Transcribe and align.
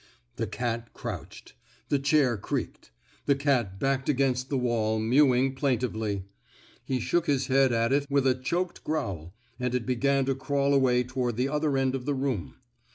The 0.37 0.47
cat 0.47 0.93
crouched. 0.95 1.53
The 1.89 1.99
chair 1.99 2.35
creaked. 2.35 2.89
The 3.27 3.35
cat 3.35 3.79
backed 3.79 4.09
against 4.09 4.49
the 4.49 4.57
wall, 4.57 4.99
mewing 4.99 5.53
plaintively. 5.53 6.23
He 6.83 6.99
shook 6.99 7.27
his 7.27 7.45
head 7.45 7.71
at 7.71 7.93
it 7.93 8.07
with 8.09 8.25
a 8.25 8.33
choked 8.33 8.83
growl, 8.83 9.35
and 9.59 9.75
it 9.75 9.85
began 9.85 10.25
to 10.25 10.33
crawl 10.33 10.73
away 10.73 11.03
toward 11.03 11.35
the 11.37 11.49
other 11.49 11.77
end 11.77 11.93
of 11.93 12.05
the 12.05 12.15
room. 12.15 12.55